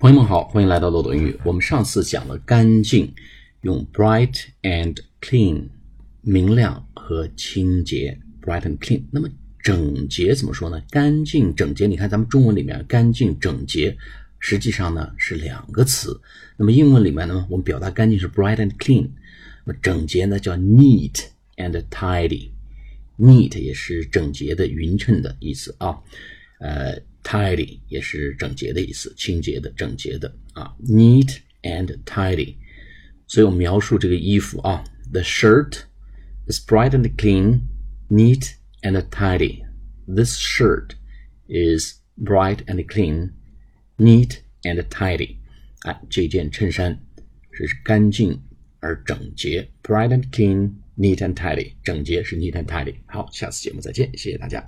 [0.00, 1.38] 朋友们好，欢迎来到漏斗英语。
[1.44, 3.12] 我们上次讲了干净，
[3.60, 5.68] 用 bright and clean，
[6.22, 9.02] 明亮和清洁，bright and clean。
[9.10, 9.28] 那么
[9.62, 10.82] 整洁怎么说呢？
[10.88, 13.94] 干净整洁，你看咱们中文里面干净整洁，
[14.38, 16.18] 实际上呢是两个词。
[16.56, 19.10] 那么英文里面呢，我们表达干净是 bright and clean，
[19.66, 21.24] 那么整洁呢叫 neat
[21.56, 22.48] and tidy。
[23.18, 26.00] neat 也是整洁的、匀称的意思啊，
[26.60, 27.02] 呃。
[27.22, 32.54] tidy 也是整洁的意思，清洁的、整洁的啊，neat and tidy。
[33.28, 35.82] 所以我描述这个衣服啊，the shirt
[36.46, 37.60] is bright and clean,
[38.08, 39.62] neat and tidy.
[40.06, 40.92] This shirt
[41.46, 43.32] is bright and clean,
[43.98, 45.36] neat and tidy.
[45.80, 46.98] 啊，这件衬衫
[47.52, 48.42] 是干净
[48.80, 51.74] 而整洁，bright and clean, neat and tidy。
[51.84, 52.94] 整洁是 neat and tidy。
[53.04, 54.64] 好，下次节目再见，谢谢大家。